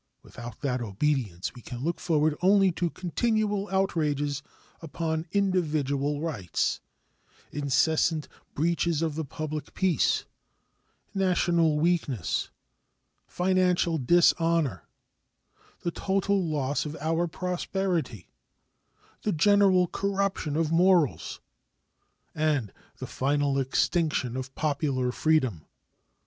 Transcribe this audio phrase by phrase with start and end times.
[0.23, 4.41] Without that obedience we can look forward only to continual outrages
[4.81, 6.81] upon individual rights,
[7.51, 10.25] incessant breaches of the public peace,
[11.13, 12.49] national weakness,
[13.27, 14.87] financial dishonor,
[15.81, 18.27] the total loss of our prosperity,
[19.21, 21.39] the general corruption of morals,
[22.33, 25.67] and the final extinction of popular freedom.